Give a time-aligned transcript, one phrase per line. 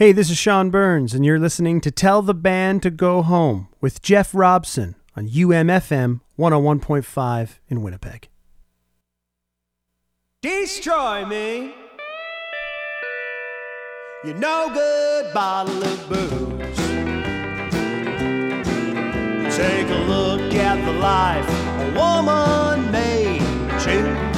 [0.00, 3.68] Hey, this is Sean Burns, and you're listening to Tell the Band to Go Home
[3.82, 8.30] with Jeff Robson on UMFM 101.5 in Winnipeg.
[10.40, 11.74] Destroy me.
[14.24, 16.78] You no good bottle of booze.
[19.54, 21.46] Take a look at the life
[21.78, 23.38] a woman may
[23.84, 24.29] choose.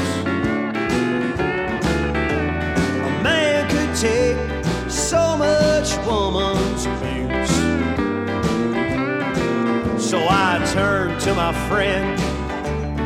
[10.73, 12.19] Turned to my friend,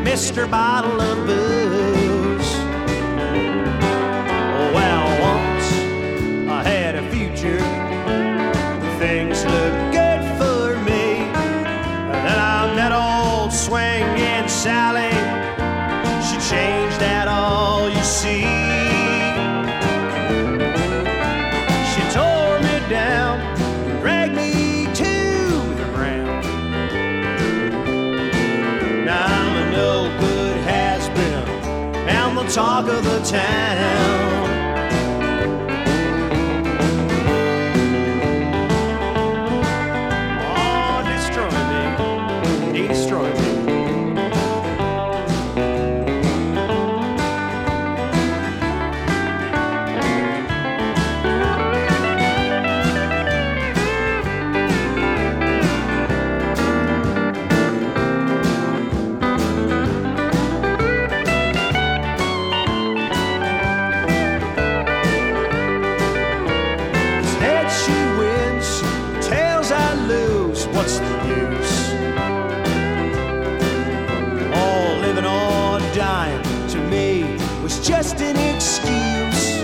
[0.07, 0.49] Mr.
[0.49, 2.53] Bottle of Booze.
[4.73, 5.73] Well, once
[6.49, 7.59] I had a future,
[32.57, 34.26] talk of the town.
[77.87, 79.63] Just an excuse.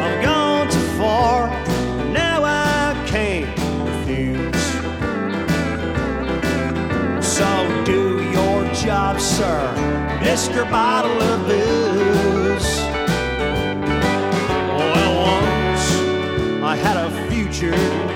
[0.00, 1.48] I've gone too far,
[2.12, 3.46] now I can't
[3.84, 4.64] refuse.
[7.22, 7.44] So
[7.84, 9.70] do your job, sir,
[10.22, 10.68] Mr.
[10.70, 12.78] Bottle of Booze.
[14.78, 15.86] Well, once
[16.62, 18.13] I had a future,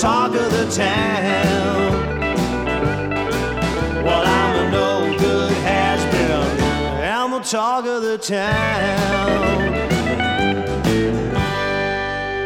[0.00, 1.92] talk of the town.
[4.04, 6.60] Well, I'm a no good has been,
[7.02, 9.72] and the talk of the town.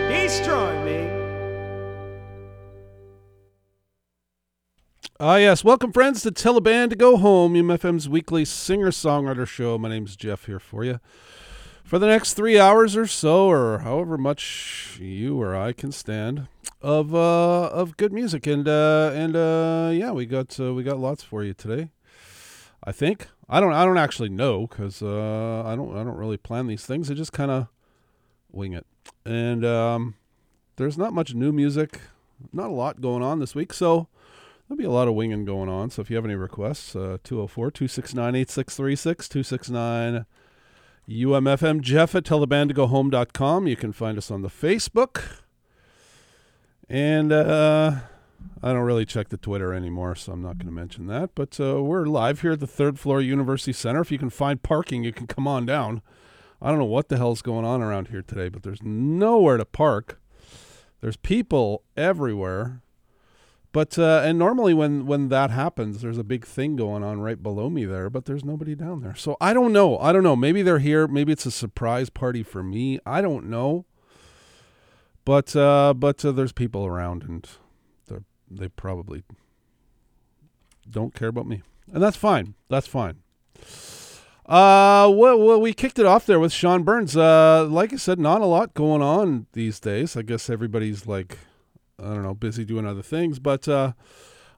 [0.08, 1.10] Destroy me.
[5.20, 5.62] Ah, yes.
[5.62, 9.76] Welcome, friends, to Tell a Band to Go Home, UMFM's weekly singer songwriter show.
[9.76, 11.00] My name's Jeff here for you.
[11.92, 16.48] For the next three hours or so, or however much you or I can stand,
[16.80, 20.98] of uh, of good music, and uh, and uh, yeah, we got uh, we got
[20.98, 21.90] lots for you today.
[22.82, 26.38] I think I don't I don't actually know because uh, I don't I don't really
[26.38, 27.10] plan these things.
[27.10, 27.66] I just kind of
[28.50, 28.86] wing it,
[29.26, 30.14] and um,
[30.76, 32.00] there's not much new music,
[32.54, 34.08] not a lot going on this week, so.
[34.66, 35.90] There'll be a lot of winging going on.
[35.90, 40.24] So if you have any requests, uh, 204 269 8636, 269
[41.08, 43.66] UMFM Jeff at tellthebandtogohome.com.
[43.66, 45.40] You can find us on the Facebook.
[46.88, 48.00] And uh,
[48.62, 51.30] I don't really check the Twitter anymore, so I'm not going to mention that.
[51.34, 54.00] But uh, we're live here at the third floor University Center.
[54.00, 56.02] If you can find parking, you can come on down.
[56.60, 59.64] I don't know what the hell's going on around here today, but there's nowhere to
[59.64, 60.20] park.
[61.00, 62.82] There's people everywhere.
[63.72, 67.42] But uh, and normally when when that happens, there's a big thing going on right
[67.42, 69.14] below me there, but there's nobody down there.
[69.14, 69.98] So I don't know.
[69.98, 70.36] I don't know.
[70.36, 71.08] Maybe they're here.
[71.08, 73.00] Maybe it's a surprise party for me.
[73.06, 73.86] I don't know.
[75.24, 77.48] But uh, but uh, there's people around, and
[78.08, 78.18] they
[78.50, 79.22] they probably
[80.88, 81.62] don't care about me,
[81.92, 82.54] and that's fine.
[82.68, 83.22] That's fine.
[84.44, 87.16] Uh, well, well, we kicked it off there with Sean Burns.
[87.16, 90.14] Uh, like I said, not a lot going on these days.
[90.14, 91.38] I guess everybody's like
[91.98, 93.38] I don't know, busy doing other things.
[93.38, 93.92] But uh,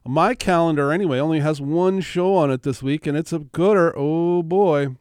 [0.05, 3.93] my calendar, anyway, only has one show on it this week, and it's a gooder.
[3.97, 4.95] Oh, boy.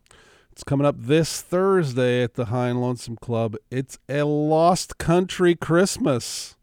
[0.52, 3.56] It's coming up this Thursday at the High and Lonesome Club.
[3.72, 6.56] It's a Lost Country Christmas.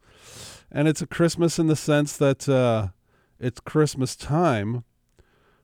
[0.71, 2.87] And it's a Christmas in the sense that uh,
[3.37, 4.85] it's Christmas time,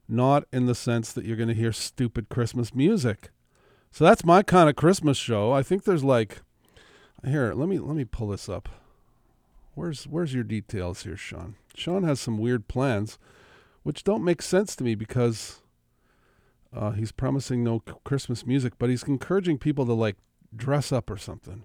[0.09, 3.29] not in the sense that you're going to hear stupid Christmas music.
[3.91, 5.53] So that's my kind of Christmas show.
[5.53, 6.41] I think there's like,
[7.25, 8.67] here, let me let me pull this up.
[9.77, 11.53] Where's where's your details here, Sean?
[11.75, 13.19] Sean has some weird plans,
[13.83, 15.61] which don't make sense to me because
[16.73, 20.15] uh, he's promising no Christmas music, but he's encouraging people to like
[20.55, 21.63] dress up or something,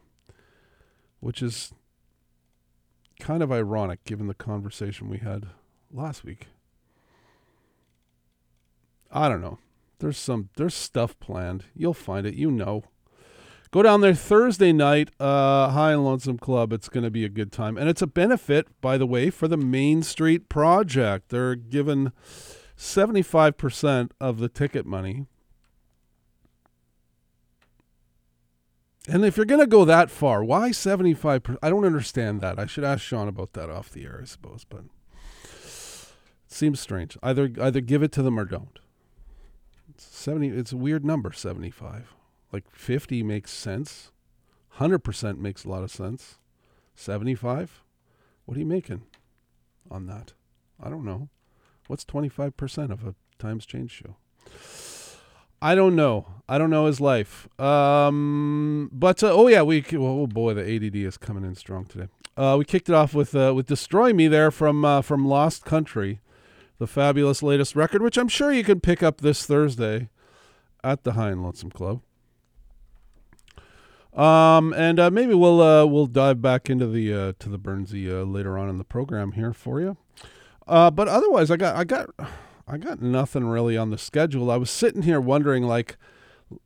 [1.20, 1.72] which is
[3.18, 5.46] kind of ironic given the conversation we had
[5.90, 6.48] last week.
[9.10, 9.58] I don't know.
[10.00, 11.64] There's some there's stuff planned.
[11.74, 12.34] You'll find it.
[12.34, 12.84] You know.
[13.72, 16.74] Go down there Thursday night, uh, High and Lonesome Club.
[16.74, 19.48] It's going to be a good time, and it's a benefit, by the way, for
[19.48, 21.30] the Main Street Project.
[21.30, 22.12] They're given
[22.76, 25.24] seventy five percent of the ticket money.
[29.08, 31.56] And if you're going to go that far, why 75%?
[31.60, 32.60] I don't understand that.
[32.60, 34.84] I should ask Sean about that off the air, I suppose, but
[35.44, 37.18] it seems strange.
[37.20, 38.78] Either either give it to them or don't.
[39.96, 42.14] 70 it's a weird number 75
[42.52, 44.12] like 50 makes sense.
[44.78, 46.38] 100% makes a lot of sense.
[46.94, 47.82] 75
[48.44, 49.02] what are you making
[49.90, 50.32] on that?
[50.82, 51.28] I don't know.
[51.86, 54.16] What's 25% of a times change show?
[55.60, 56.26] I don't know.
[56.48, 57.48] I don't know his life.
[57.60, 62.08] Um but uh, oh yeah we oh boy the add is coming in strong today.
[62.36, 65.64] Uh we kicked it off with uh with destroy me there from uh from lost
[65.64, 66.20] country
[66.78, 70.08] the fabulous latest record, which I'm sure you can pick up this Thursday
[70.82, 72.00] at the High and Lonesome Club.
[74.14, 78.10] Um, and uh, maybe we'll uh, we'll dive back into the uh, to the Burnsy
[78.10, 79.96] uh, later on in the program here for you.
[80.66, 82.10] Uh, but otherwise, I got I got
[82.68, 84.50] I got nothing really on the schedule.
[84.50, 85.96] I was sitting here wondering, like,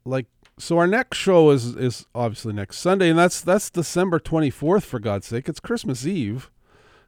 [0.04, 0.26] like
[0.58, 4.84] so our next show is is obviously next Sunday, and that's that's December twenty fourth.
[4.84, 6.50] For God's sake, it's Christmas Eve.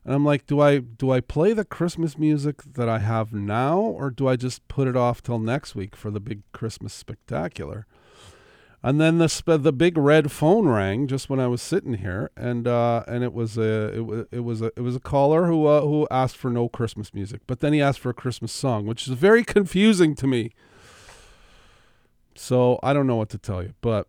[0.05, 3.81] And I'm like, do I do I play the Christmas music that I have now,
[3.81, 7.87] or do I just put it off till next week for the big Christmas spectacular?
[8.81, 12.69] And then the the big red phone rang just when I was sitting here, and
[12.69, 15.67] uh, and it was a it was it was a it was a caller who
[15.67, 18.87] uh, who asked for no Christmas music, but then he asked for a Christmas song,
[18.87, 20.53] which is very confusing to me.
[22.37, 24.07] So I don't know what to tell you, but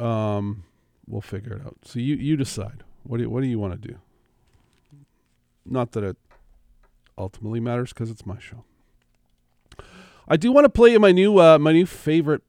[0.00, 0.64] um,
[1.06, 1.76] we'll figure it out.
[1.84, 2.82] So you you decide.
[3.04, 3.98] What do you, what do you want to do?
[5.64, 6.16] Not that it
[7.16, 8.64] ultimately matters because it's my show.
[10.26, 12.42] I do want to play you my new uh, my new favorite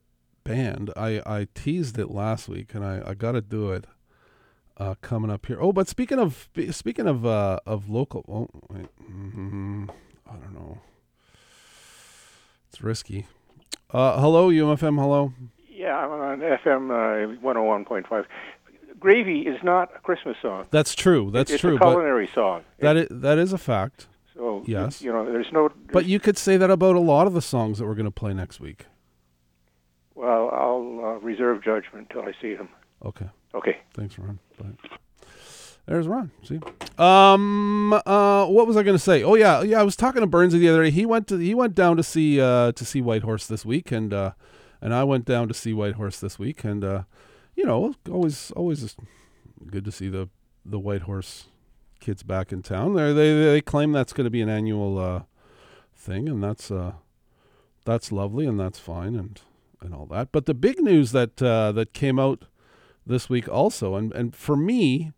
[0.47, 0.91] band.
[0.95, 3.85] I, I teased it last week, and I, I got to do it
[4.77, 5.57] uh, coming up here.
[5.59, 9.85] Oh, but speaking of speaking of uh, of local, oh wait, mm-hmm,
[10.29, 10.79] I don't know.
[12.69, 13.25] It's risky.
[13.91, 14.99] Uh, hello, UMFM.
[14.99, 15.33] Hello.
[15.69, 18.25] Yeah, I'm on FM uh, 101.5.
[18.99, 20.65] Gravy is not a Christmas song.
[20.71, 21.29] That's true.
[21.31, 21.75] That's it's true.
[21.75, 22.63] It's a culinary song.
[22.79, 24.07] That is, that is a fact.
[24.33, 25.01] So Yes.
[25.01, 25.69] you know, there's no.
[25.91, 28.11] But you could say that about a lot of the songs that we're going to
[28.11, 28.85] play next week.
[30.17, 32.69] Well, I'll uh, reserve judgment until I see him.
[33.05, 33.27] Okay.
[33.53, 33.77] Okay.
[33.93, 34.39] Thanks, Ron.
[34.59, 35.27] Bye.
[35.85, 36.31] There's Ron.
[36.43, 36.59] See.
[36.97, 37.93] Um.
[37.93, 38.45] Uh.
[38.47, 39.23] What was I going to say?
[39.23, 39.61] Oh yeah.
[39.61, 39.79] Yeah.
[39.79, 40.89] I was talking to Burns the other day.
[40.89, 41.37] He went to.
[41.37, 42.41] He went down to see.
[42.41, 42.73] Uh.
[42.73, 44.31] To see Whitehorse this week, and uh,
[44.81, 47.03] and I went down to see Whitehorse this week, and uh,
[47.55, 48.95] you know, always, always
[49.65, 50.29] good to see the
[50.65, 51.45] the Whitehorse
[51.99, 52.93] kids back in town.
[52.93, 55.21] They they they claim that's going to be an annual uh
[55.95, 56.93] thing, and that's uh
[57.85, 59.41] that's lovely, and that's fine, and
[59.81, 60.31] and all that.
[60.31, 62.45] But the big news that uh, that came out
[63.05, 65.11] this week also, and and for me,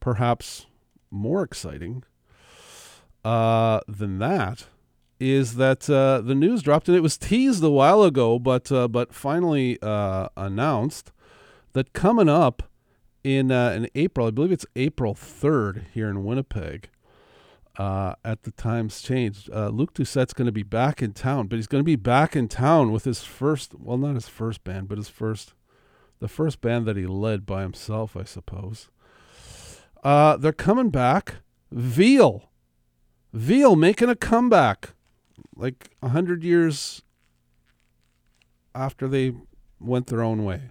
[0.00, 0.66] perhaps
[1.10, 2.04] more exciting
[3.24, 4.66] uh, than that
[5.20, 8.88] is that uh, the news dropped, and it was teased a while ago, but uh,
[8.88, 11.12] but finally uh, announced
[11.72, 12.62] that coming up
[13.24, 16.88] in uh, in April, I believe it's April third here in Winnipeg.
[17.78, 19.48] Uh, at the times changed.
[19.52, 22.34] Uh, Luke Doucette's going to be back in town, but he's going to be back
[22.34, 25.54] in town with his first, well, not his first band, but his first,
[26.18, 28.88] the first band that he led by himself, I suppose.
[30.02, 31.36] Uh, they're coming back.
[31.70, 32.50] Veal.
[33.32, 34.94] Veal making a comeback
[35.54, 37.02] like a hundred years
[38.74, 39.34] after they
[39.78, 40.70] went their own way.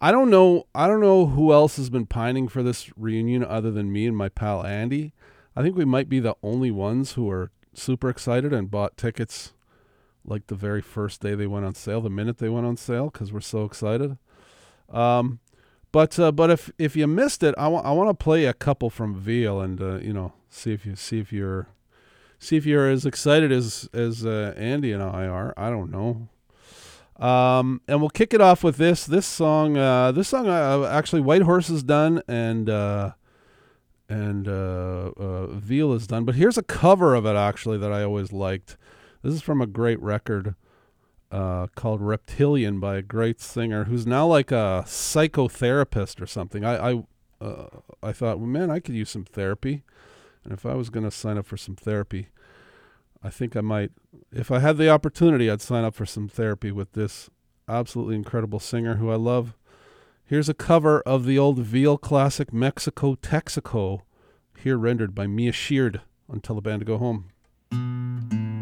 [0.00, 0.66] I don't know.
[0.74, 4.16] I don't know who else has been pining for this reunion other than me and
[4.16, 5.12] my pal Andy.
[5.54, 9.52] I think we might be the only ones who are super excited and bought tickets
[10.24, 13.10] like the very first day they went on sale, the minute they went on sale,
[13.10, 14.16] because we're so excited.
[14.90, 15.40] Um,
[15.90, 18.54] but uh, but if if you missed it, I want I want to play a
[18.54, 21.68] couple from Veal and uh, you know see if you see if you're
[22.38, 25.52] see if you're as excited as as uh, Andy and I are.
[25.56, 26.28] I don't know.
[27.24, 29.76] Um, and we'll kick it off with this this song.
[29.76, 33.12] Uh, this song uh, actually Whitehorse is done and uh,
[34.12, 36.26] and uh, uh, Veal is done.
[36.26, 38.76] But here's a cover of it actually that I always liked.
[39.22, 40.54] This is from a great record
[41.30, 46.62] uh, called Reptilian by a great singer who's now like a psychotherapist or something.
[46.62, 47.04] I I,
[47.40, 47.66] uh,
[48.02, 49.82] I thought, well, man, I could use some therapy,
[50.44, 52.28] and if I was going to sign up for some therapy,
[53.22, 53.92] I think I might.
[54.30, 57.30] If I had the opportunity, I'd sign up for some therapy with this
[57.66, 59.56] absolutely incredible singer who I love.
[60.32, 64.00] Here's a cover of the old Veal classic Mexico Texaco,"
[64.56, 68.61] here rendered by Mia Sheard on Tell the Band to Go Home.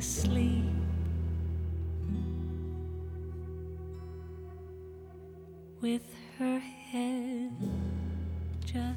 [0.00, 0.64] asleep.
[5.80, 6.02] With
[6.38, 7.52] her head
[8.64, 8.96] just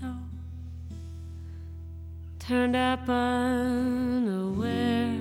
[0.00, 0.06] so
[2.38, 5.18] turned up unaware.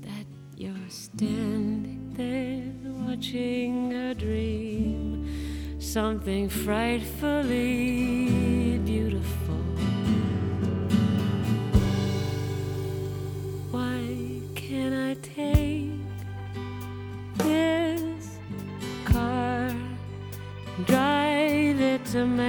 [0.00, 2.72] that You're standing there
[3.06, 5.28] watching a dream
[5.80, 8.19] something frightfully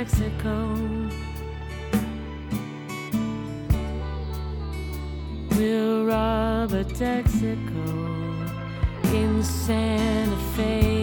[0.01, 0.65] Mexico.
[5.55, 7.85] We'll rob a Texaco
[9.13, 11.00] in Santa Fe.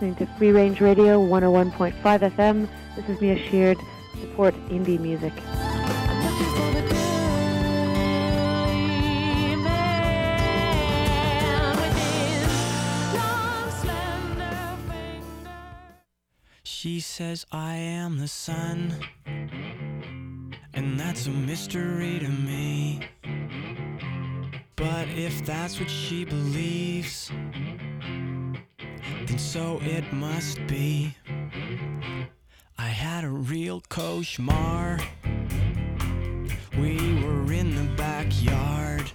[0.00, 2.68] listening to Free Range Radio 101.5 FM.
[2.94, 3.76] This is Mia Sheard.
[4.20, 5.32] Support indie music.
[16.62, 18.94] She says, I am the sun,
[20.74, 23.00] and that's a mystery to me.
[24.76, 27.32] But if that's what she believes,
[29.28, 31.14] and so it must be.
[32.78, 35.02] I had a real koshmar.
[36.78, 39.10] We were in the backyard.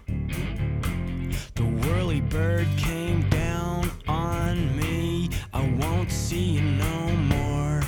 [1.55, 5.29] The whirly bird came down on me.
[5.53, 7.81] I won't see you no more.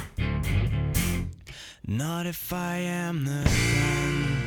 [1.87, 4.44] Not if I am the sun.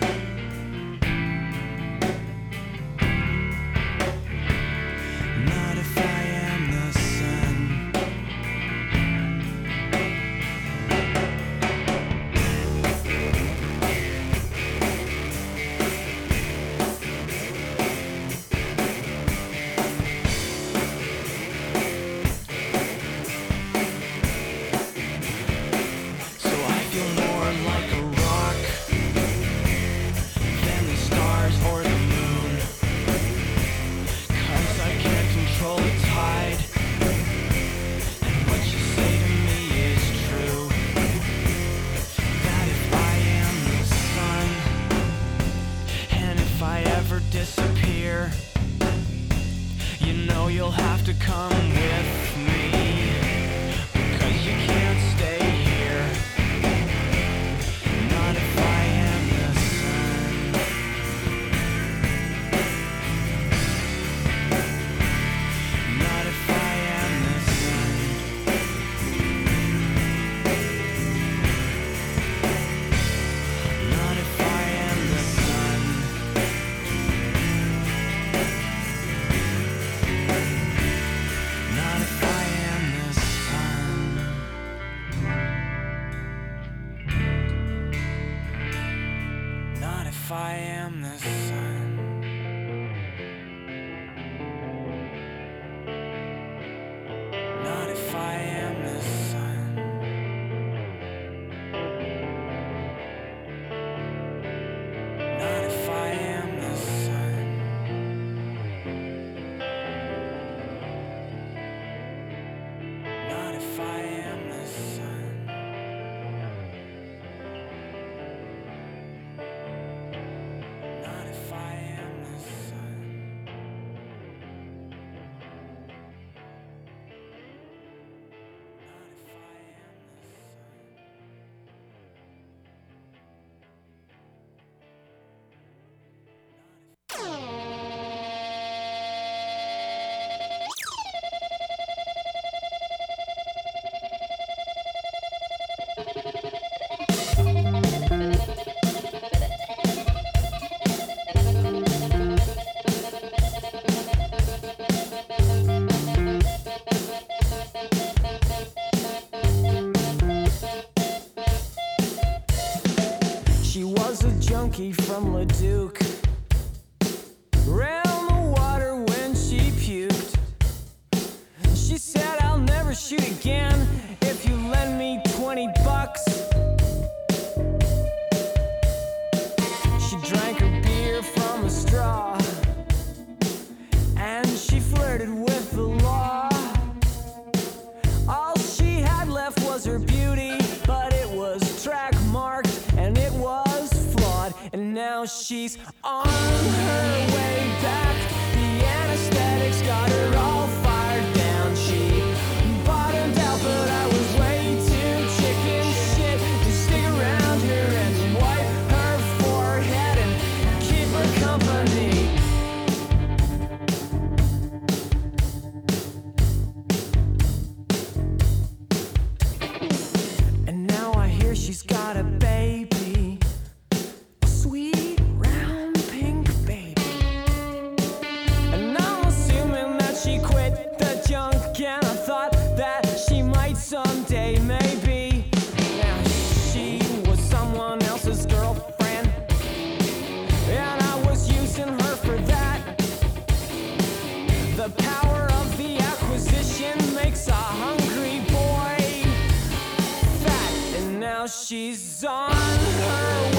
[251.50, 253.57] She's on her way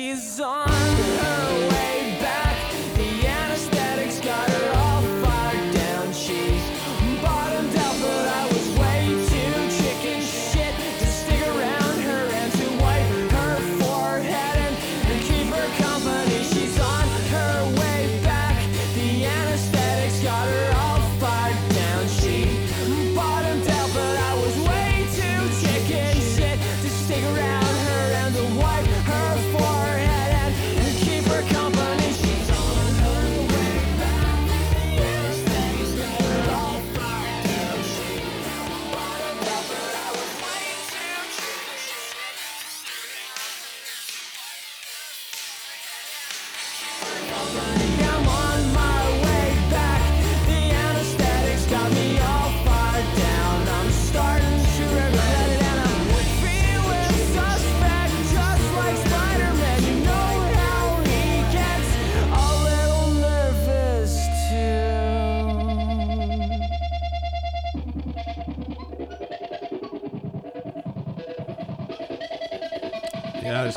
[0.00, 0.89] she's on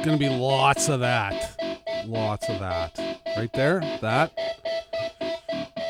[0.04, 1.56] going to be lots of that.
[2.06, 3.00] Lots of that.
[3.38, 3.80] Right there?
[4.02, 4.34] That.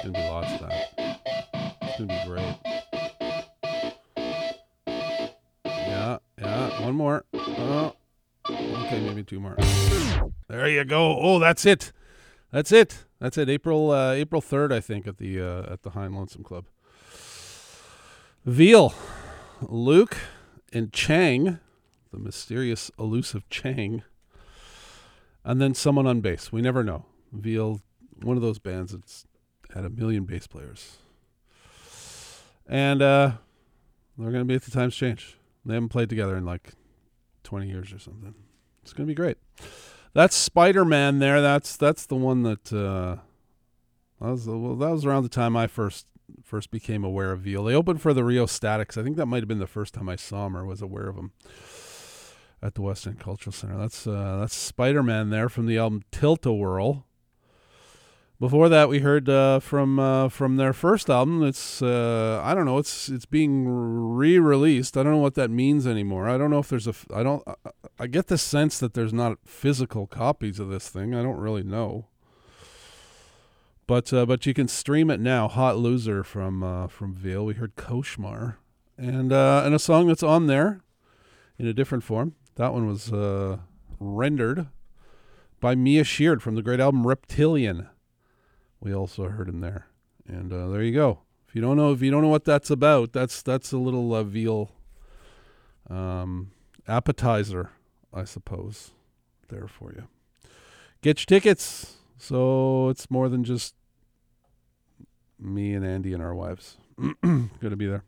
[0.04, 1.34] Going to be lots of that.
[1.82, 2.58] It's going to be great.
[5.65, 6.82] Yeah, yeah.
[6.84, 7.26] One more.
[7.34, 7.95] Oh.
[8.47, 9.58] Okay, maybe two more.
[10.47, 11.17] There you go.
[11.19, 11.91] Oh, that's it.
[12.52, 13.06] That's it.
[13.19, 13.49] That's it.
[13.49, 16.65] April uh, April 3rd, I think, at the uh, at the and Lonesome Club.
[18.45, 18.93] Veal,
[19.62, 20.17] Luke,
[20.71, 21.60] and Chang
[22.13, 24.04] the mysterious, elusive Chang,
[25.43, 26.52] and then someone on bass.
[26.52, 27.06] We never know.
[27.32, 27.82] Veal,
[28.21, 29.26] one of those bands that's
[29.73, 30.97] had a million bass players,
[32.67, 33.32] and uh,
[34.17, 35.38] they're going to be at the Times Change.
[35.65, 36.73] They haven't played together in like
[37.43, 38.36] twenty years or something.
[38.84, 39.38] It's going to be great.
[40.13, 41.19] That's Spider Man.
[41.19, 41.41] There.
[41.41, 42.71] That's that's the one that.
[42.71, 43.17] Uh,
[44.21, 44.76] that was well.
[44.76, 46.06] That was around the time I first
[46.43, 47.63] first became aware of Veal.
[47.63, 48.97] They opened for the Rheostatics.
[48.97, 51.08] I think that might have been the first time I saw them or was aware
[51.08, 51.32] of them
[52.63, 53.78] at the West End Cultural Center.
[53.78, 57.06] That's uh, that's Spider Man there from the album Tilt a Whirl.
[58.39, 61.43] Before that, we heard uh, from uh, from their first album.
[61.43, 62.78] It's uh, I don't know.
[62.78, 64.97] It's it's being re-released.
[64.97, 66.28] I don't know what that means anymore.
[66.30, 66.93] I don't know if there's a.
[67.13, 67.43] I don't.
[67.47, 67.54] I,
[67.99, 71.13] I get the sense that there's not physical copies of this thing.
[71.13, 72.08] I don't really know.
[73.88, 75.49] But uh, but you can stream it now.
[75.49, 77.45] Hot Loser from uh, from Veal.
[77.45, 78.56] We heard Koshmar,
[78.97, 80.82] and and a song that's on there
[81.60, 82.36] in a different form.
[82.55, 83.57] That one was uh,
[83.99, 84.67] rendered
[85.59, 87.89] by Mia Sheard from the great album Reptilian.
[88.79, 89.87] We also heard him there,
[90.27, 91.19] and uh, there you go.
[91.47, 94.13] If you don't know, if you don't know what that's about, that's that's a little
[94.13, 94.71] uh, veal
[95.89, 96.51] um,
[96.87, 97.71] appetizer,
[98.13, 98.91] I suppose,
[99.49, 100.07] there for you.
[101.01, 103.75] Get your tickets, so it's more than just
[105.39, 106.77] me and Andy and our wives.
[107.21, 108.03] Going to be there.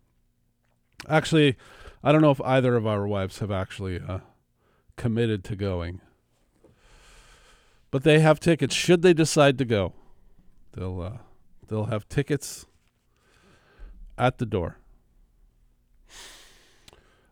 [1.09, 1.55] Actually,
[2.03, 4.19] I don't know if either of our wives have actually uh,
[4.95, 6.01] committed to going.
[7.91, 9.93] But they have tickets should they decide to go.
[10.73, 11.17] They'll uh,
[11.67, 12.65] they'll have tickets
[14.17, 14.77] at the door.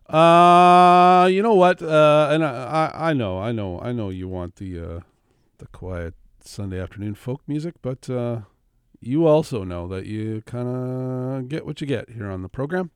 [0.08, 1.82] Uh, you know what?
[1.82, 5.00] Uh, and I, I, I know, I know, I know you want the uh,
[5.58, 8.40] the quiet Sunday afternoon folk music, but uh,
[9.00, 12.90] you also know that you kind of get what you get here on the program.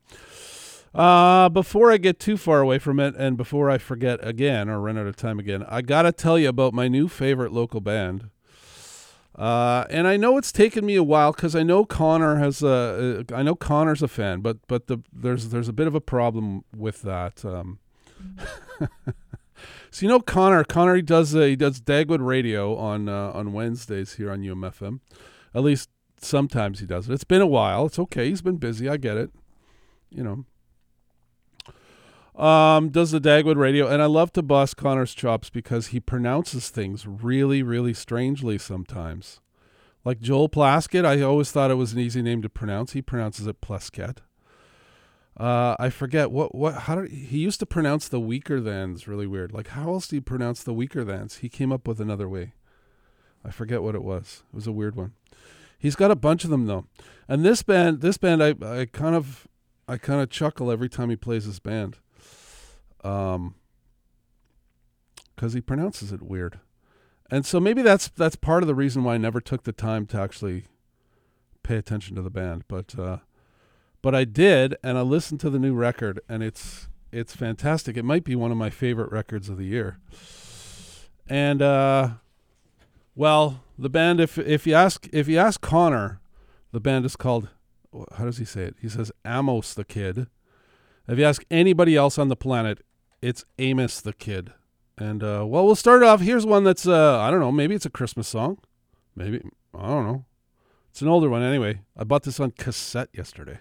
[0.95, 4.81] Uh, before I get too far away from it, and before I forget again or
[4.81, 8.31] run out of time again, I gotta tell you about my new favorite local band.
[9.39, 13.25] Uh, and I know it's taken me a while because I know Connor has a,
[13.31, 16.01] uh, I know Connor's a fan, but but the there's there's a bit of a
[16.01, 17.45] problem with that.
[17.45, 17.79] Um,
[19.91, 23.53] so you know Connor, Connor he does uh, he does Dagwood Radio on uh, on
[23.53, 24.99] Wednesdays here on UMFM.
[25.55, 25.89] At least
[26.21, 27.13] sometimes he does it.
[27.13, 27.87] It's been a while.
[27.87, 28.29] It's okay.
[28.29, 28.89] He's been busy.
[28.89, 29.31] I get it.
[30.11, 30.45] You know.
[32.39, 36.71] Um, does the Dagwood radio, and I love to bust Connor's chops because he pronounces
[36.71, 39.41] things really, really strangely sometimes.
[40.05, 42.93] Like Joel Plaskett, I always thought it was an easy name to pronounce.
[42.93, 44.19] He pronounces it Plaskett.
[45.37, 49.53] Uh, I forget what what how did he used to pronounce the Weakerthans really weird.
[49.53, 51.39] Like how else do you pronounce the Weakerthans?
[51.39, 52.55] He came up with another way.
[53.45, 54.43] I forget what it was.
[54.53, 55.13] It was a weird one.
[55.79, 56.87] He's got a bunch of them though.
[57.29, 59.47] And this band, this band, I I kind of
[59.87, 61.99] I kind of chuckle every time he plays his band.
[63.09, 63.55] Um,
[65.35, 66.59] because he pronounces it weird,
[67.31, 70.05] and so maybe that's that's part of the reason why I never took the time
[70.07, 70.65] to actually
[71.63, 72.65] pay attention to the band.
[72.67, 73.19] But uh,
[74.03, 77.97] but I did, and I listened to the new record, and it's it's fantastic.
[77.97, 79.99] It might be one of my favorite records of the year.
[81.29, 82.11] And uh,
[83.15, 86.21] well, the band if if you ask if you ask Connor,
[86.73, 87.49] the band is called
[88.17, 88.77] how does he say it?
[88.81, 90.27] He says Amos the Kid.
[91.07, 92.85] If you ask anybody else on the planet,
[93.23, 94.53] it's Amos the Kid.
[94.97, 96.21] And uh, well, we'll start off.
[96.21, 97.53] Here's one that's uh, I don't know.
[97.53, 98.59] Maybe it's a Christmas song.
[99.15, 99.41] Maybe
[99.75, 100.25] I don't know.
[100.91, 101.83] It's an older one anyway.
[101.97, 103.61] I bought this on cassette yesterday.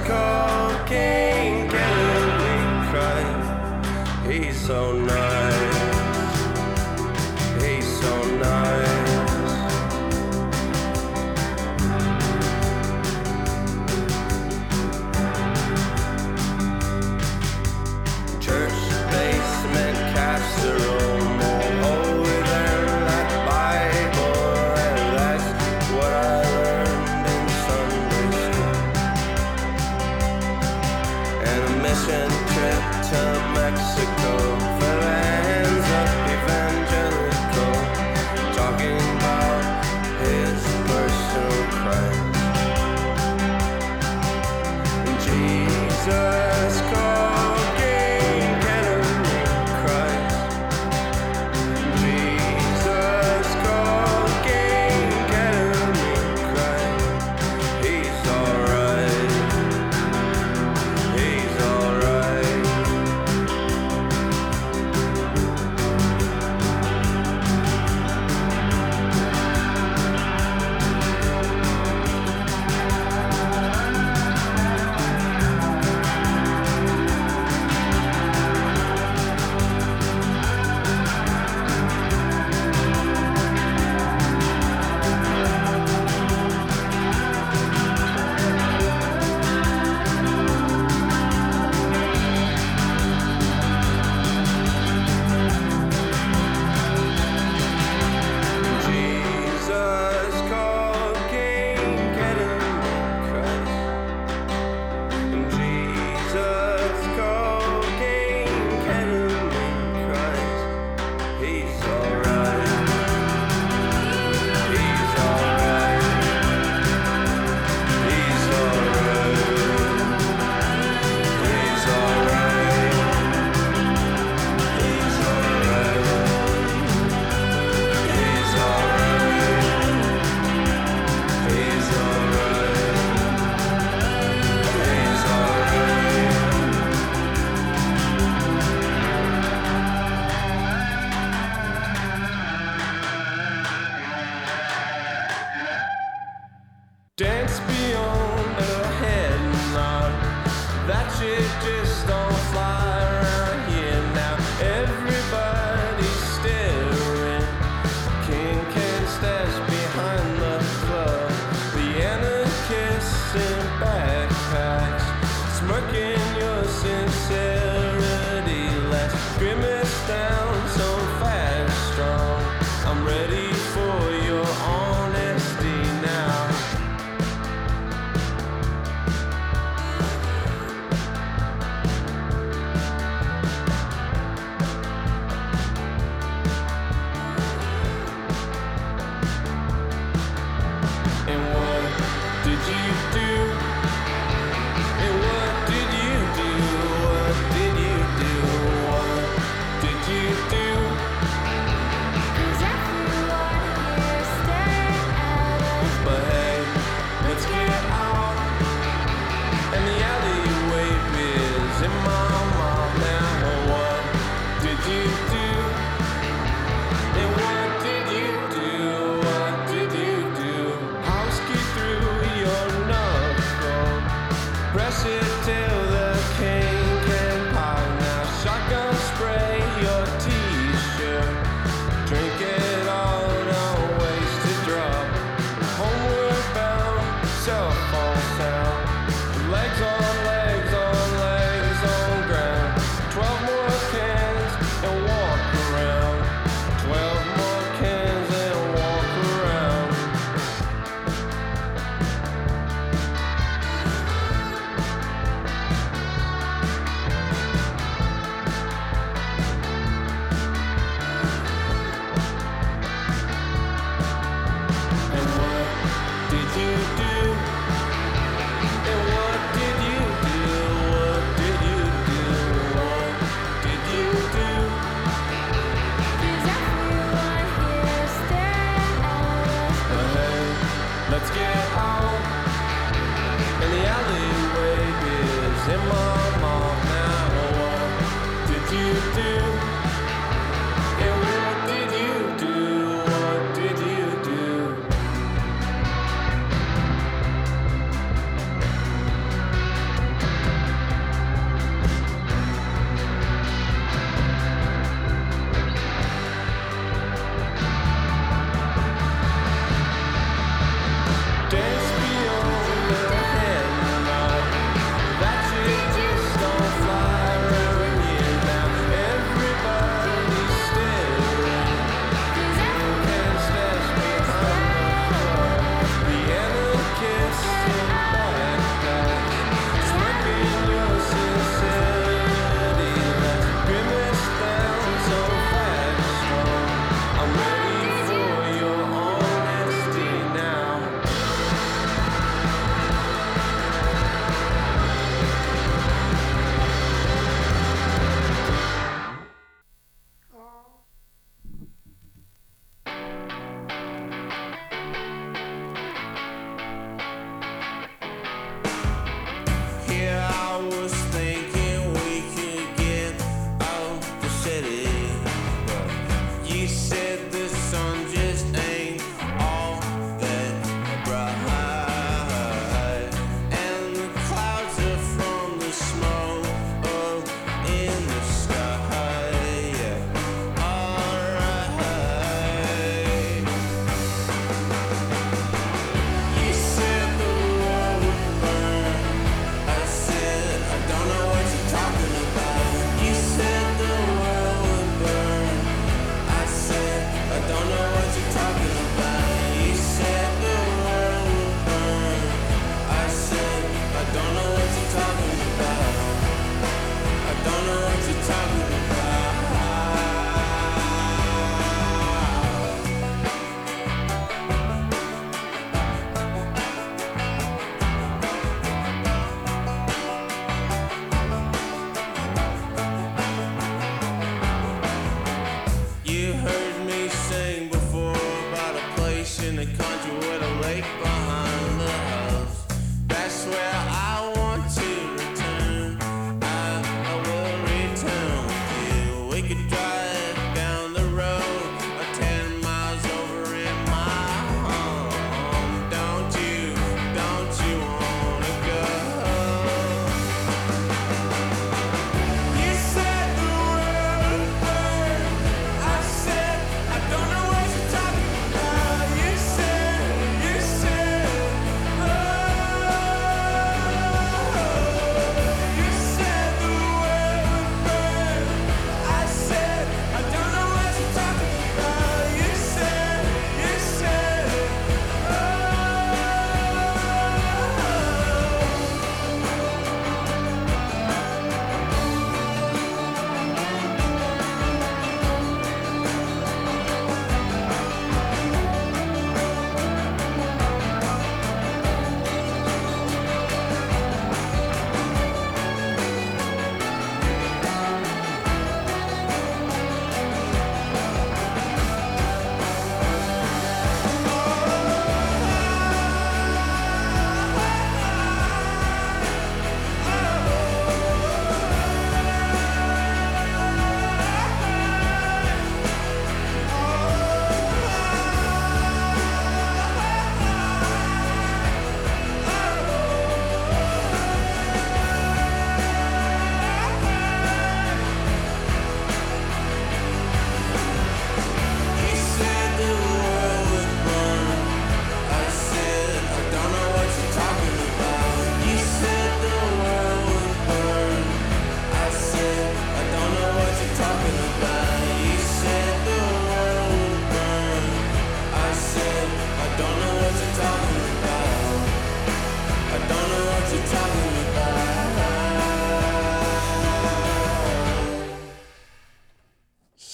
[0.00, 3.50] Cocaine ketamine Christ
[4.26, 5.05] He's so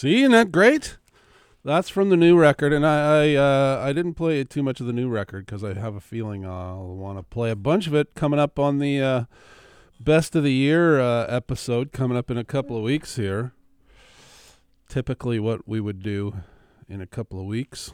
[0.02, 0.98] See, isn't that great?
[1.64, 4.88] That's from the new record, and I I, uh, I didn't play too much of
[4.88, 7.94] the new record because I have a feeling I'll want to play a bunch of
[7.94, 9.24] it coming up on the uh,
[10.00, 13.52] best of the year uh, episode coming up in a couple of weeks here.
[14.88, 16.34] Typically, what we would do
[16.88, 17.92] in a couple of weeks.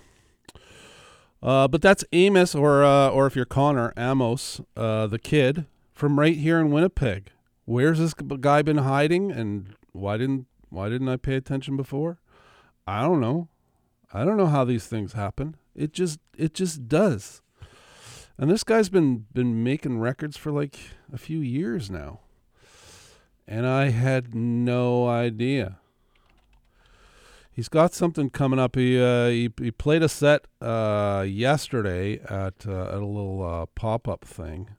[1.42, 6.18] Uh, but that's Amos, or uh, or if you're Connor Amos, uh, the kid from
[6.18, 7.32] right here in Winnipeg.
[7.66, 12.18] Where's this guy been hiding, and why didn't why didn't I pay attention before?
[12.86, 13.48] I don't know.
[14.12, 15.56] I don't know how these things happen.
[15.74, 17.42] It just it just does.
[18.38, 20.78] And this guy's been been making records for like
[21.12, 22.20] a few years now.
[23.46, 25.78] And I had no idea.
[27.50, 28.76] He's got something coming up.
[28.76, 33.66] He uh, he, he played a set uh, yesterday at uh, at a little uh,
[33.74, 34.70] pop up thing,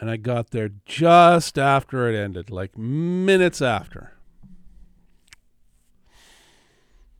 [0.00, 4.14] and I got there just after it ended, like minutes after.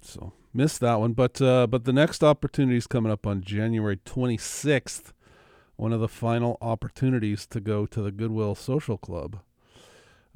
[0.03, 3.97] So missed that one, but uh, but the next opportunity is coming up on January
[3.97, 5.13] 26th.
[5.77, 9.41] One of the final opportunities to go to the Goodwill Social Club.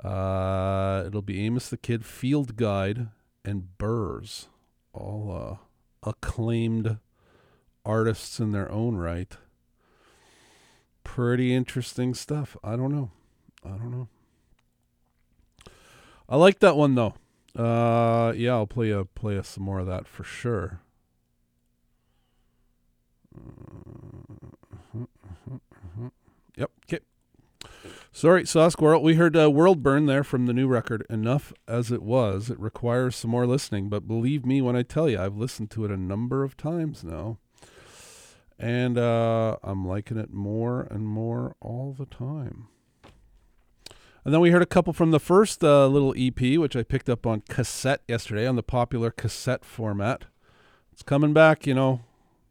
[0.03, 3.09] Uh, it'll be Amos the Kid, Field Guide,
[3.45, 4.49] and Burrs,
[4.93, 5.61] all
[6.03, 6.99] uh, acclaimed
[7.85, 9.37] artists in their own right.
[11.05, 12.57] Pretty interesting stuff.
[12.65, 13.11] I don't know.
[13.65, 14.09] I don't know.
[16.29, 17.15] I like that one though.
[17.57, 20.81] Uh, yeah, I'll play a play a, some more of that for sure.
[26.57, 26.71] Yep.
[26.87, 27.05] Okay.
[28.13, 29.03] Sorry, Saw Squirrel.
[29.03, 31.05] We heard uh, World Burn there from the new record.
[31.11, 32.51] Enough as it was.
[32.51, 35.85] It requires some more listening, but believe me when I tell you, I've listened to
[35.85, 37.39] it a number of times now.
[38.59, 42.69] And uh, I'm liking it more and more all the time.
[44.25, 47.11] And then we heard a couple from the first uh, little EP, which I picked
[47.11, 50.25] up on cassette yesterday on the popular cassette format.
[50.93, 52.01] It's coming back, you know,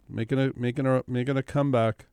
[0.07, 2.05] making a making a making a comeback.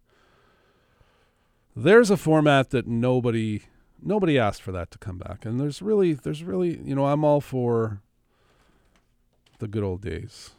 [1.76, 3.62] There's a format that nobody
[4.02, 7.24] nobody asked for that to come back, and there's really there's really you know I'm
[7.24, 8.00] all for
[9.58, 10.52] the good old days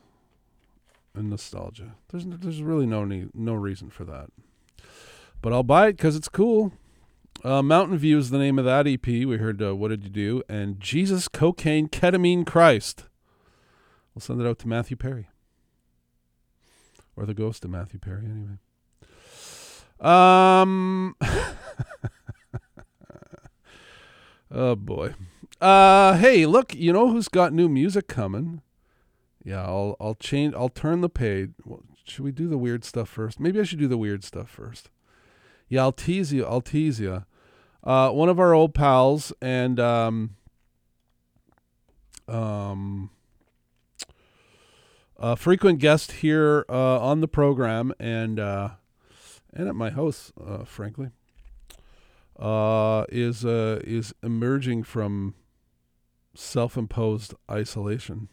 [1.16, 1.96] and nostalgia.
[2.10, 4.30] There's there's really no need no reason for that,
[5.42, 6.74] but I'll buy it because it's cool.
[7.44, 9.08] Uh, Mountain View is the name of that EP.
[9.08, 10.44] We heard uh, What Did You Do?
[10.48, 13.06] And Jesus, Cocaine, Ketamine, Christ.
[14.14, 15.28] We'll send it out to Matthew Perry.
[17.16, 18.58] Or the ghost of Matthew Perry, anyway.
[20.00, 21.16] Um.
[24.52, 25.16] oh, boy.
[25.60, 28.62] Uh, hey, look, you know who's got new music coming?
[29.44, 30.54] Yeah, I'll I'll change.
[30.56, 31.52] I'll turn the page.
[31.66, 33.40] Well, should we do the weird stuff first?
[33.40, 34.90] Maybe I should do the weird stuff first.
[35.70, 36.46] Yeah, I'll tease you.
[36.46, 37.24] I'll tease you.
[37.84, 40.36] Uh, one of our old pals and um,
[42.28, 43.10] um,
[45.18, 48.70] a frequent guest here uh, on the program and uh,
[49.54, 51.10] and at my house, uh, frankly,
[52.40, 55.34] uh, is uh, is emerging from
[56.36, 58.30] self-imposed isolation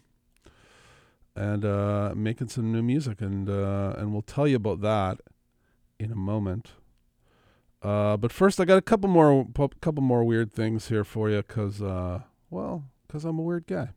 [1.35, 5.21] and making some new music, and and we'll tell you about that
[5.99, 6.73] in a moment.
[7.83, 9.47] Uh, but first, I got a couple more,
[9.81, 13.91] couple more weird things here for you, cause, uh, well, cause I'm a weird guy.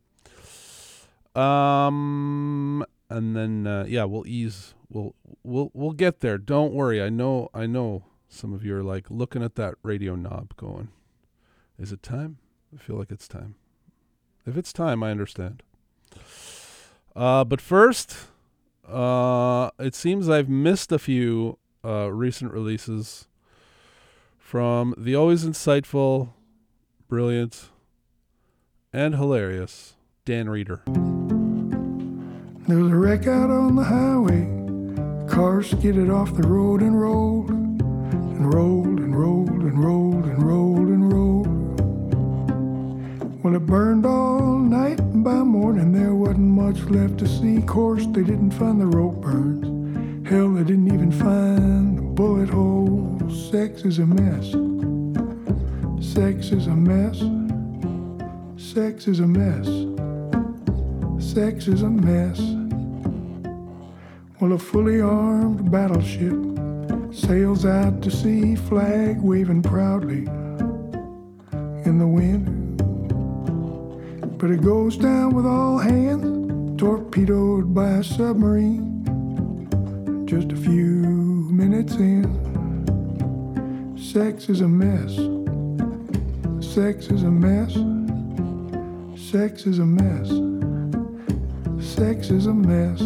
[1.36, 6.38] Um, and then, uh, yeah, we'll ease, we'll, we'll, we'll get there.
[6.38, 7.02] Don't worry.
[7.02, 8.04] I know, I know.
[8.34, 10.88] Some of you are like looking at that radio knob, going,
[11.78, 12.38] "Is it time?"
[12.74, 13.56] I feel like it's time.
[14.46, 15.64] If it's time, I understand.
[17.14, 18.16] Uh, but first,
[18.88, 23.28] uh, it seems I've missed a few uh, recent releases
[24.52, 26.34] from the always insightful,
[27.08, 27.70] brilliant,
[28.92, 29.94] and hilarious
[30.26, 30.82] Dan Reeder.
[32.68, 34.46] There was a wreck out on the highway.
[35.34, 40.90] Cars skidded off the road and rolled, and rolled and rolled and rolled and rolled
[40.90, 41.48] and rolled.
[43.46, 47.62] Well, it burned all night, and by morning there wasn't much left to see.
[47.62, 50.28] Course, they didn't find the rope burns.
[50.28, 53.11] Hell, they didn't even find the bullet holes.
[53.32, 54.52] Sex is a mess.
[56.06, 57.18] Sex is a mess.
[58.62, 59.68] Sex is a mess.
[61.24, 62.42] Sex is a mess.
[64.42, 66.36] Well, a fully armed battleship
[67.14, 70.26] sails out to sea, flag waving proudly
[71.86, 72.78] in the wind.
[74.40, 78.98] But it goes down with all hands, torpedoed by a submarine.
[80.26, 82.51] Just a few minutes in,
[84.12, 85.16] sex is a mess.
[86.60, 87.72] Sex is a mess.
[89.18, 90.28] Sex is a mess.
[91.80, 93.00] Sex is a mess.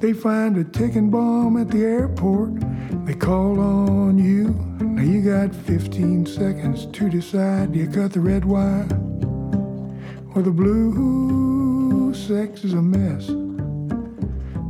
[0.00, 2.54] They find a ticking bomb at the airport.
[3.06, 4.48] They call on you.
[4.80, 7.72] Now you got 15 seconds to decide.
[7.72, 8.88] Do you cut the red wire
[10.34, 12.12] or the blue?
[12.14, 13.26] Sex is a mess.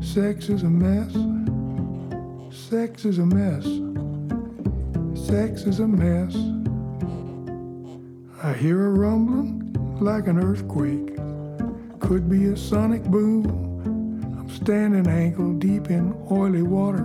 [0.07, 1.13] Sex is a mess.
[2.55, 3.82] Sex is a mess.
[5.33, 6.37] Sex is a mess.
[8.43, 11.17] I hear a rumbling like an earthquake.
[12.01, 13.47] Could be a sonic boom.
[14.39, 17.05] I'm standing ankle deep in oily water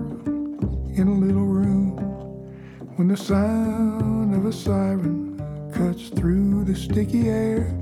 [1.00, 1.96] in a little room.
[2.98, 5.40] When the sound of a siren
[5.74, 7.74] cuts through the sticky air,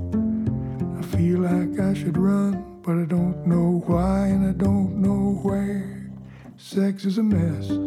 [0.96, 5.40] I feel like I should run, but I don't know why and I don't know
[5.42, 6.08] where.
[6.56, 7.85] Sex is a mess.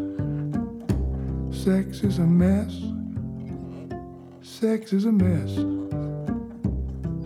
[1.63, 2.73] Sex is a mess.
[4.41, 5.51] Sex is a mess.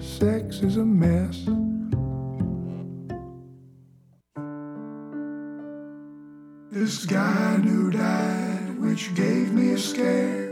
[0.04, 1.46] Sex is a mess.
[6.72, 10.52] This guy knew died, which gave me a scare.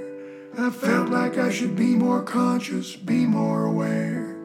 [0.59, 4.37] I felt like I should be more conscious, be more aware.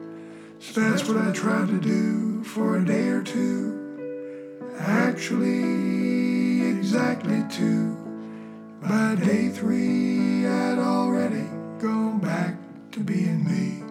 [0.57, 4.73] So that's what I tried to do for a day or two.
[4.79, 8.06] Actually, exactly two.
[8.81, 11.45] By day three, I'd already
[11.79, 12.55] gone back
[12.91, 13.83] to being me.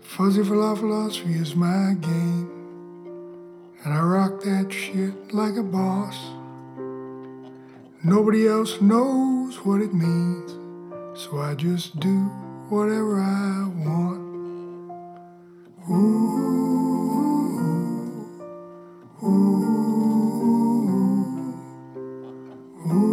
[0.00, 2.47] Fuzzy for philosophy is my game.
[3.88, 6.14] And I rock that shit like a boss.
[8.04, 10.50] Nobody else knows what it means.
[11.18, 12.26] So I just do
[12.68, 14.20] whatever I want.
[15.88, 15.94] Ooh,
[19.24, 19.32] ooh,
[22.90, 23.06] ooh,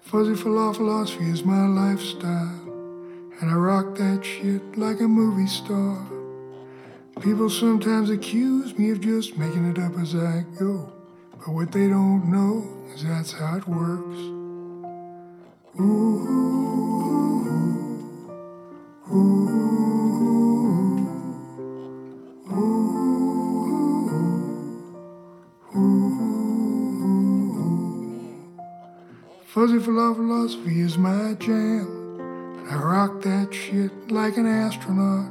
[0.00, 2.55] Fuzzy philosophy is my lifestyle.
[3.58, 6.06] Rock that shit like a movie star.
[7.20, 10.92] People sometimes accuse me of just making it up as I go.
[11.38, 14.18] But what they don't know is that's how it works.
[15.80, 16.26] Ooh,
[19.10, 19.46] ooh,
[29.46, 31.95] Fuzzy philosophy is my jam.
[32.68, 35.30] I rock that shit like an astronaut.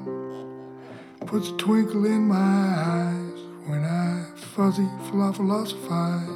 [1.28, 6.35] Puts a twinkle in my eyes when I fuzzy philosophize.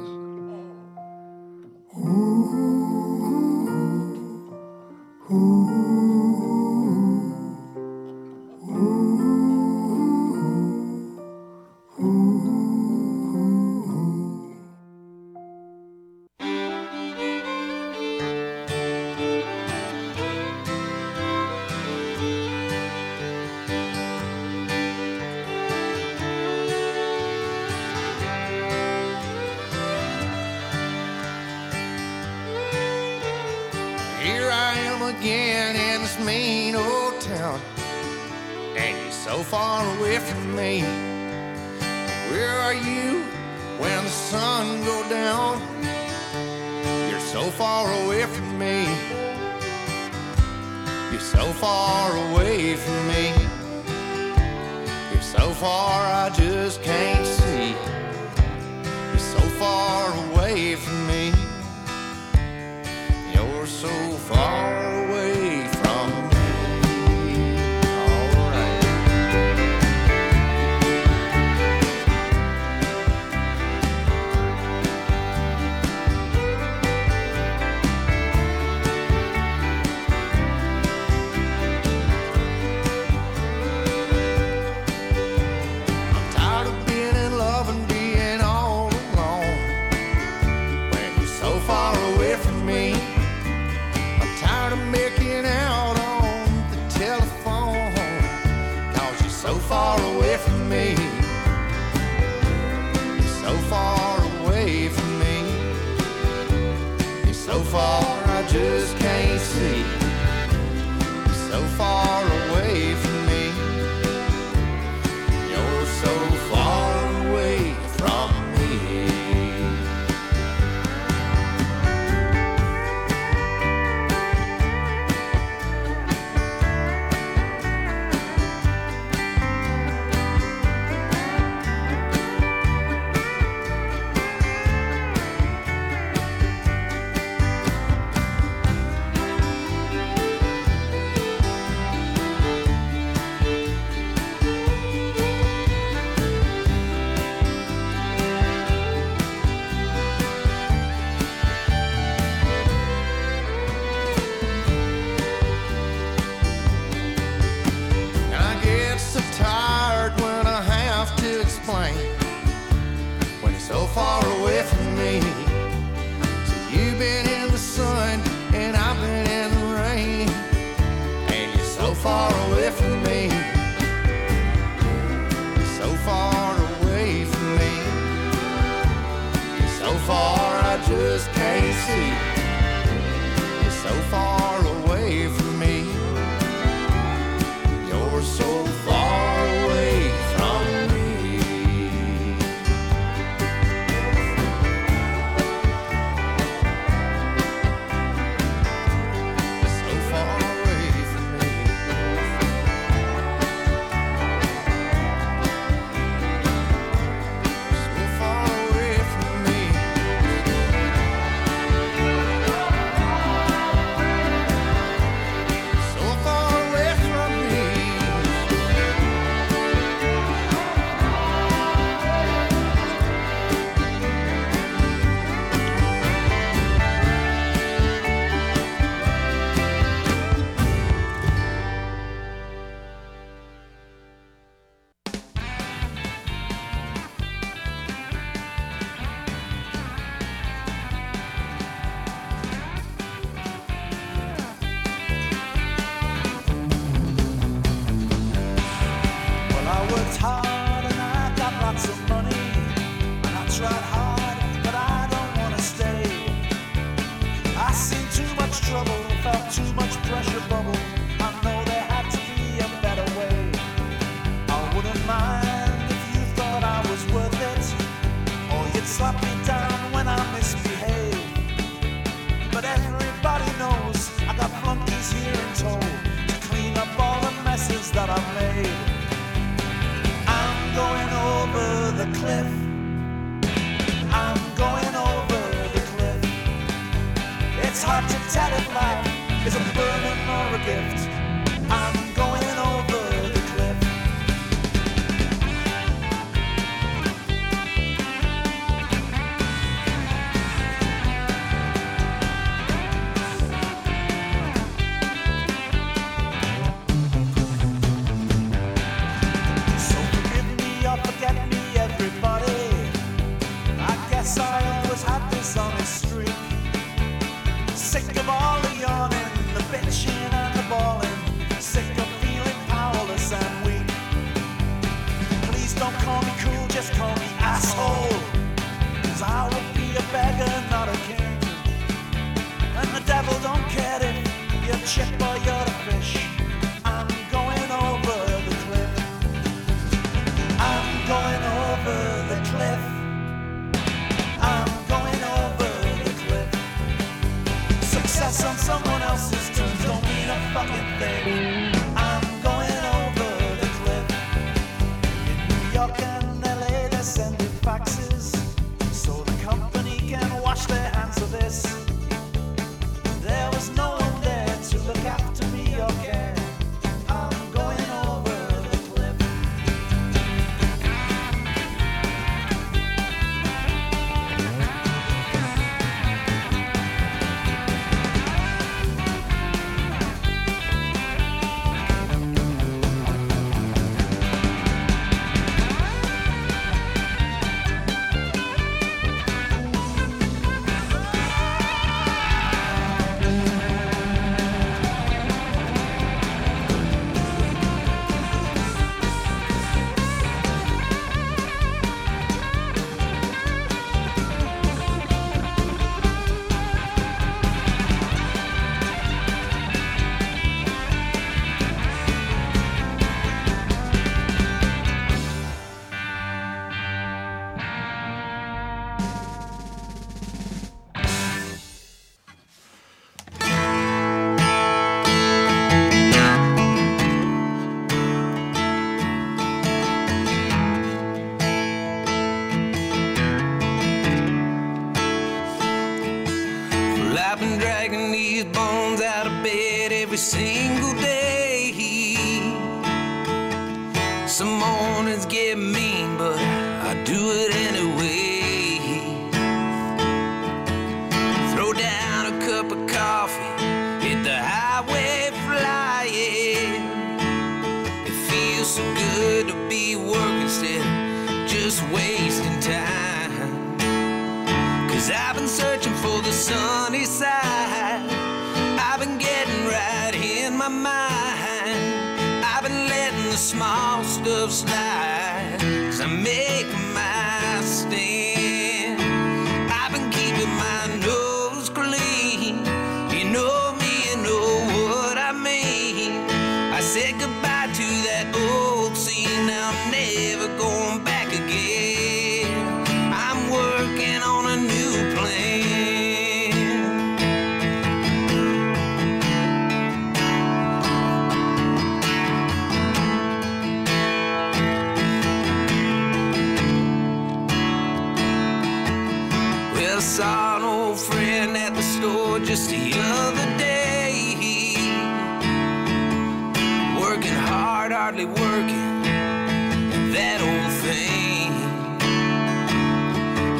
[520.16, 521.52] That old thing.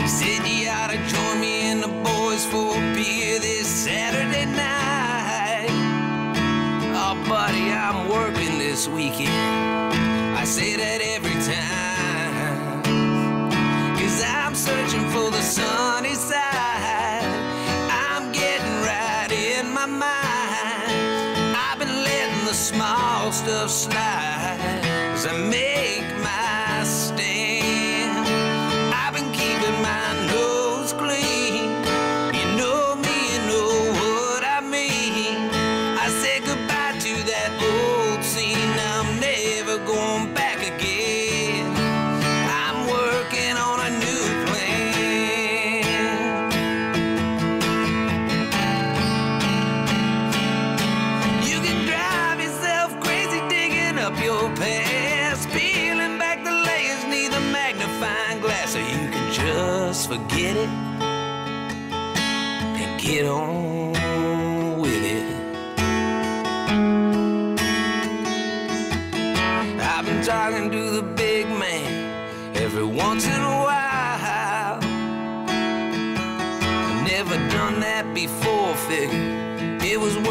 [0.01, 4.47] He said you ought to join me and the boys for a beer this Saturday
[4.47, 5.71] night.
[6.95, 9.95] Oh, buddy, I'm working this weekend.
[10.37, 12.83] I say that every time.
[13.99, 17.25] Cause I'm searching for the sunny side.
[17.91, 21.57] I'm getting right in my mind.
[21.57, 24.20] I've been letting the small stuff slide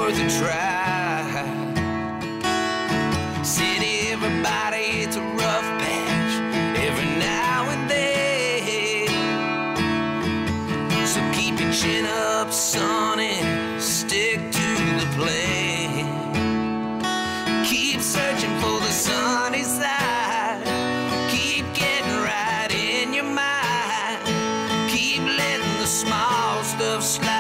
[0.10, 1.43] worth a try.
[3.43, 6.34] City, everybody, it's a rough patch
[6.78, 9.07] every now and then.
[11.05, 16.05] So keep your chin up, son, and stick to the plan.
[17.66, 20.64] Keep searching for the sunny side.
[21.30, 24.24] Keep getting right in your mind.
[24.89, 27.39] Keep letting the small stuff slide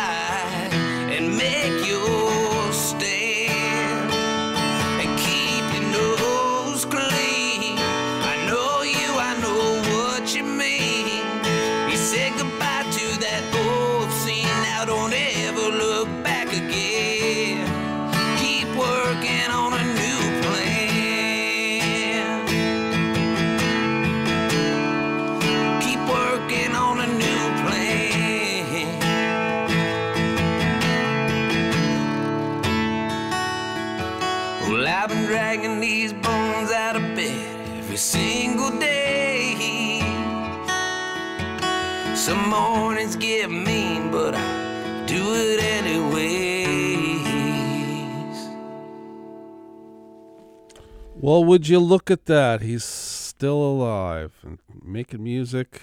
[51.29, 52.63] Well, would you look at that?
[52.63, 55.79] He's still alive and making music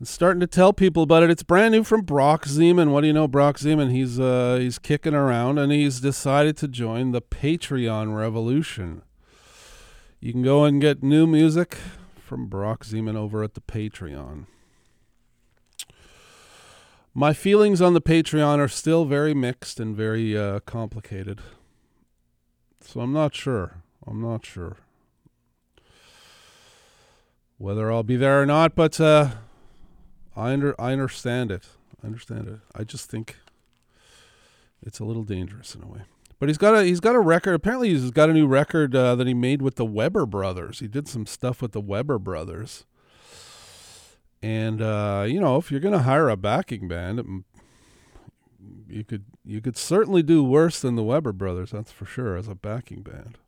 [0.00, 1.30] and starting to tell people about it.
[1.30, 2.90] It's brand new from Brock Zeman.
[2.90, 3.92] What do you know, Brock Zeman?
[3.92, 9.02] He's uh, he's kicking around and he's decided to join the Patreon revolution.
[10.18, 11.78] You can go and get new music
[12.16, 14.46] from Brock Zeman over at the Patreon.
[17.14, 21.42] My feelings on the Patreon are still very mixed and very uh, complicated.
[22.80, 23.79] So I'm not sure.
[24.10, 24.76] I'm not sure
[27.58, 29.30] whether I'll be there or not, but uh,
[30.34, 31.68] I under I understand it.
[32.02, 32.58] I understand it.
[32.74, 33.36] I just think
[34.82, 36.00] it's a little dangerous in a way.
[36.40, 37.54] But he's got a he's got a record.
[37.54, 40.80] Apparently, he's got a new record uh, that he made with the Weber brothers.
[40.80, 42.86] He did some stuff with the Weber brothers.
[44.42, 47.26] And uh, you know, if you're gonna hire a backing band, it,
[48.88, 51.70] you could you could certainly do worse than the Weber brothers.
[51.70, 53.38] That's for sure as a backing band.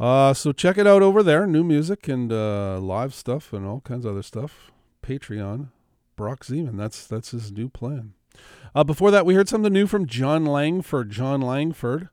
[0.00, 1.46] Uh, so check it out over there.
[1.46, 4.72] New music and uh, live stuff and all kinds of other stuff.
[5.02, 5.68] Patreon,
[6.16, 6.76] Brock Zeman.
[6.76, 8.14] That's that's his new plan.
[8.74, 11.10] Uh, before that, we heard something new from Jon Langford.
[11.10, 12.08] Jon Langford.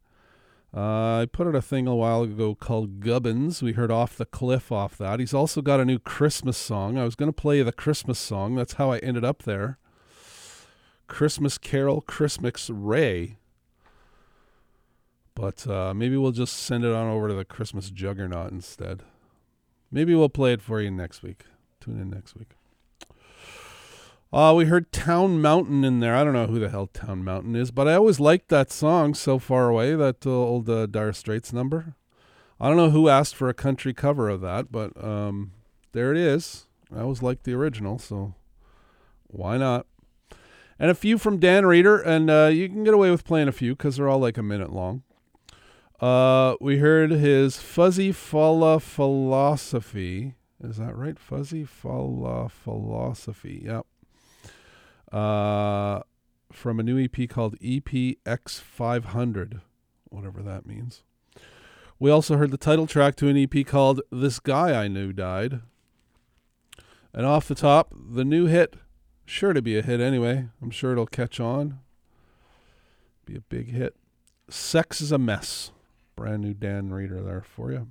[0.75, 3.63] Uh, I put out a thing a while ago called Gubbins.
[3.63, 5.19] We heard Off the Cliff off that.
[5.19, 6.95] He's also got a new Christmas song.
[6.97, 8.53] I was going to play the Christmas song.
[8.53, 9.79] That's how I ended up there.
[11.07, 13.38] Christmas Carol Christmas Ray.
[15.39, 19.03] But uh, maybe we'll just send it on over to the Christmas Juggernaut instead.
[19.89, 21.45] Maybe we'll play it for you next week.
[21.79, 22.49] Tune in next week.
[24.33, 26.13] Uh, we heard Town Mountain in there.
[26.13, 29.13] I don't know who the hell Town Mountain is, but I always liked that song,
[29.13, 31.95] So Far Away, that uh, old uh, Dire Straits number.
[32.59, 35.53] I don't know who asked for a country cover of that, but um,
[35.93, 36.65] there it is.
[36.93, 38.35] I always liked the original, so
[39.27, 39.87] why not?
[40.77, 43.53] And a few from Dan Reeder, and uh, you can get away with playing a
[43.53, 45.03] few because they're all like a minute long.
[45.99, 50.35] Uh, we heard his Fuzzy Falla Philosophy.
[50.63, 51.19] Is that right?
[51.19, 53.63] Fuzzy Falla Philosophy.
[53.65, 53.85] Yep.
[55.11, 55.99] Uh,
[56.51, 59.59] from a new EP called EPX500,
[60.09, 61.03] whatever that means.
[61.99, 65.59] We also heard the title track to an EP called This Guy I Knew Died.
[67.13, 68.77] And off the top, the new hit,
[69.25, 70.47] sure to be a hit anyway.
[70.61, 71.79] I'm sure it'll catch on.
[73.25, 73.97] Be a big hit.
[74.49, 75.71] Sex is a Mess.
[76.19, 77.87] Brand new Dan Reeder there for you.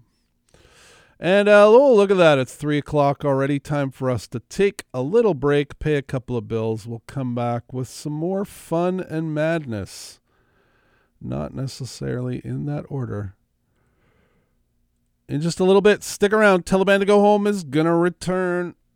[1.18, 2.36] And uh, oh, look at that.
[2.36, 3.58] It's 3 o'clock already.
[3.58, 6.86] Time for us to take a little break, pay a couple of bills.
[6.86, 10.20] We'll come back with some more fun and madness.
[11.22, 13.34] Not necessarily in that order.
[15.26, 16.66] In just a little bit, stick around.
[16.66, 18.74] Band to go home is going to return.